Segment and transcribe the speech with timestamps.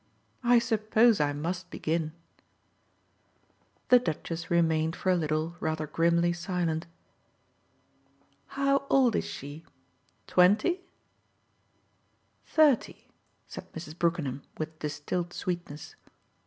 [0.43, 2.13] "I suppose I must begin!"
[3.89, 6.87] The Duchess remained for a little rather grimly silent.
[8.57, 9.63] "How old is she
[10.25, 10.81] twenty?"
[12.47, 13.09] "Thirty!"
[13.45, 13.95] said Mrs.
[13.95, 15.93] Brookenham with distilled sweetness.